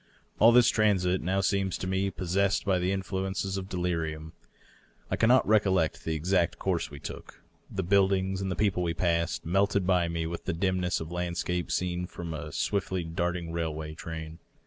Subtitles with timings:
[0.39, 4.31] All this transit now seems to me possessed by the influences of de lirium.
[5.11, 7.39] I cannot recollect the exact course we took.
[7.69, 11.69] The buildings and the people we passed melted by me with the dimness of landscape
[11.69, 14.39] seen from a swiftly darting railway train.